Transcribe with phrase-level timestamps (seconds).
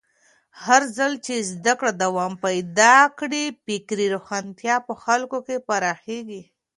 [0.65, 6.41] هرځل چې زده کړه دوام پیدا کړي، فکري روښانتیا په خلکو کې پراخېږي.